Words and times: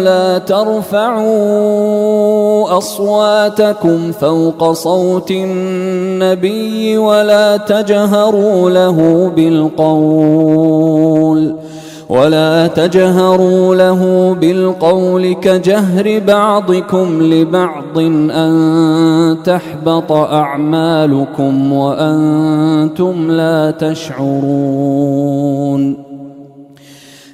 لا 0.00 0.38
ترفعوا 0.38 1.78
أصواتكم 2.78 4.12
فوق 4.12 4.72
صوت 4.72 5.30
النبي 5.30 6.98
ولا 6.98 7.56
تجهروا 7.56 8.70
له 8.70 9.30
بالقول 9.36 10.88
ولا 12.08 12.66
تجهروا 12.66 13.74
له 13.74 14.34
بالقول 14.40 15.32
كجهر 15.32 16.20
بعضكم 16.26 17.22
لبعض 17.22 17.98
أن 17.98 19.36
تحبط 19.44 20.12
أعمالكم 20.12 21.72
وأنتم 21.72 23.30
لا 23.30 23.70
تشعرون 23.70 25.28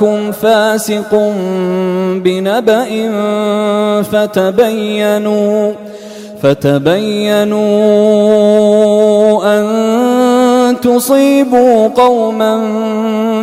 جاءكم 0.00 0.32
فاسق 0.32 1.14
بنبأ 2.24 2.88
فتبينوا 4.02 5.72
فتبينوا 6.42 7.56
أن 9.58 10.76
تصيبوا 10.80 11.88
قوما 11.88 12.56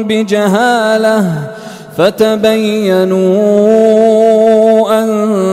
بجهالة 0.01 1.25
فتبينوا 1.97 3.23
أن 5.03 5.52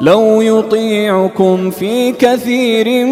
لو 0.00 0.40
يطيعكم 0.40 1.70
في 1.70 2.12
كثير 2.12 3.06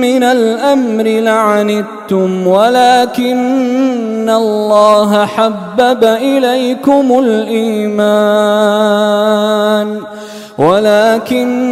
من 0.00 0.22
الأمر 0.22 1.02
لعنتم 1.02 2.46
ولكن 2.46 4.30
الله 4.30 5.26
حبب 5.26 6.04
إليكم 6.04 7.18
الإيمان 7.18 8.72
ولكن 10.58 11.71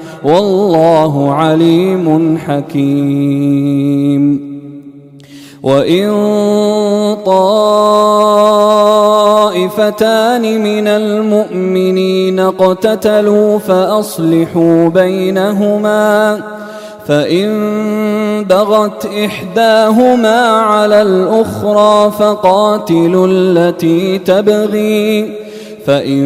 والله 0.23 1.33
عليم 1.33 2.37
حكيم. 2.37 4.51
وإن 5.63 6.11
طائفتان 7.25 7.71
من 10.63 10.87
المؤمنين 10.87 12.39
اقتتلوا 12.39 13.57
فأصلحوا 13.57 14.89
بينهما 14.89 16.41
فإن 17.07 17.49
بغت 18.49 19.05
إحداهما 19.05 20.49
على 20.49 21.01
الأخرى 21.01 22.11
فقاتلوا 22.11 23.27
التي 23.27 24.17
تبغي 24.17 25.33
فإن 25.85 26.25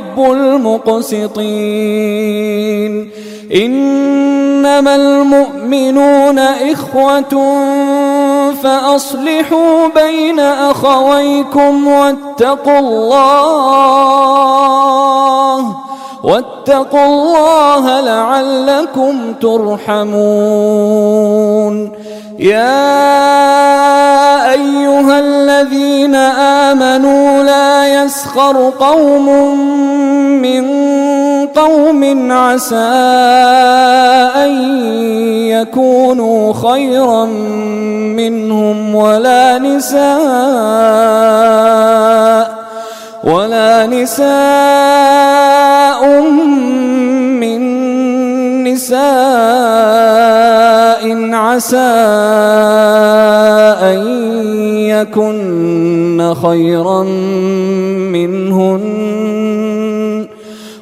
المقسطين. 0.27 1.41
إنما 3.55 4.95
المؤمنون 4.95 6.39
إخوة 6.39 7.55
فأصلحوا 8.63 9.87
بين 9.95 10.39
أخويكم 10.39 11.87
واتقوا 11.87 12.79
الله 12.79 14.21
واتقوا 16.23 17.05
الله 17.05 18.01
لعلكم 18.01 19.33
ترحمون. 19.33 20.11
يا 22.39 22.91
أيها 24.51 25.19
الذين 25.19 26.15
آمنوا 26.15 27.43
لا 27.43 28.03
يسخر 28.03 28.73
قوم 28.79 29.57
من 30.41 30.65
قوم 31.47 32.31
عسى 32.31 32.75
أن 34.35 34.51
يكونوا 35.47 36.53
خيرا 36.53 37.25
منهم 38.15 38.95
ولا 38.95 39.57
نساء 39.57 40.11
نساء 43.85 44.61
من 47.39 47.61
نساء 48.63 50.30
عسى 51.51 51.77
أن 53.91 53.99
يكن 54.87 56.33
خيرا 56.43 57.03
منهن. 58.13 58.81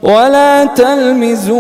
ولا 0.03 0.65
تلمزوا 0.65 1.59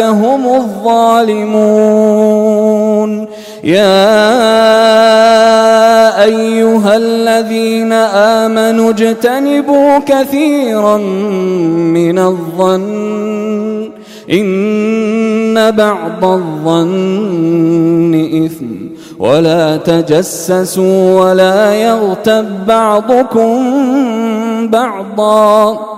هم 0.00 0.54
الظالمون. 0.54 1.68
يا 3.64 5.37
أيها 6.22 6.96
الذين 6.96 7.92
آمنوا 7.92 8.90
اجتنبوا 8.90 9.98
كثيرا 9.98 10.96
من 10.96 12.18
الظن. 12.18 13.90
إن 14.32 15.70
بعض 15.70 16.24
الظن 16.24 18.14
إثم. 18.46 18.64
ولا 19.18 19.76
تجسسوا 19.76 21.20
ولا 21.20 21.74
يغتب 21.74 22.66
بعضكم 22.66 23.56
بعضا. 24.70 25.97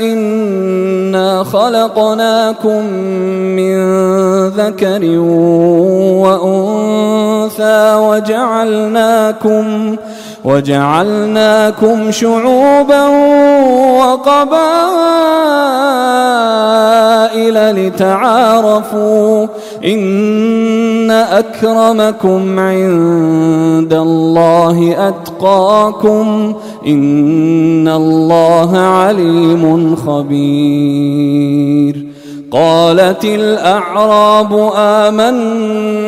إنا 0.00 1.44
خلقناكم 1.44 2.84
من 3.56 3.76
ذكر 4.48 5.18
وأنثى 6.24 7.94
وجعلناكم 7.94 9.96
وجعلناكم 10.44 12.10
شعوبا 12.10 13.06
وقبائل 13.98 14.36
لتعارفوا 17.86 19.46
إن 19.84 21.10
أكرمكم 21.10 22.58
عند 22.58 23.92
الله 23.92 25.08
أتقاكم 25.08 26.54
إن 26.86 27.88
الله 27.88 28.78
عليم 28.78 29.96
خبير 29.96 31.28
قالت 32.52 33.24
الأعراب 33.24 34.70
آمنا 34.76 36.07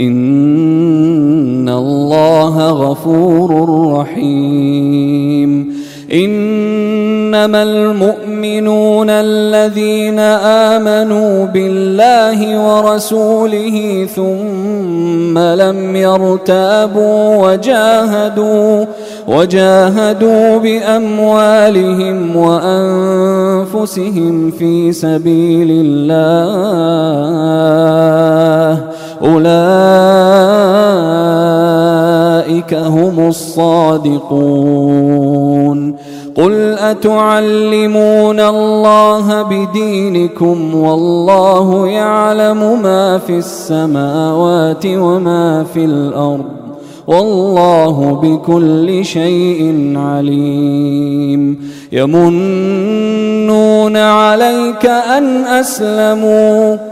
إن 0.00 1.68
الله 1.68 2.70
غفور 2.70 3.50
رحيم. 3.98 5.72
إنما 6.12 7.62
المؤمنون 7.62 9.10
الذين 9.10 10.18
آمنوا 10.78 11.46
بالله 11.46 12.38
ورسوله 12.66 14.06
ثم 14.16 15.38
لم 15.38 15.96
يرتابوا 15.96 17.52
وجاهدوا 17.52 18.84
وجاهدوا 19.28 20.58
بأموالهم 20.58 22.36
وأنفسهم 22.36 24.34
في 24.50 24.92
سبيل 24.92 25.70
الله. 25.70 27.31
أولئك 29.22 29.42
هم 32.74 33.28
الصادقون. 33.28 34.82
قل 36.36 36.78
أتعلمون 36.78 38.40
الله 38.40 39.42
بدينكم 39.42 40.74
والله 40.74 41.88
يعلم 41.88 42.82
ما 42.82 43.18
في 43.18 43.38
السماوات 43.38 44.86
وما 44.86 45.64
في 45.74 45.84
الأرض 45.84 46.44
والله 47.06 48.20
بكل 48.22 49.04
شيء 49.04 49.92
عليم. 49.96 51.72
يمنون 51.92 52.36
عليك 53.96 54.86
أن 54.86 55.44
أسلموا 55.44 56.91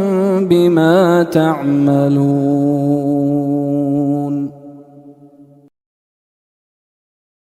بما 0.49 1.23
تعملون 1.23 2.91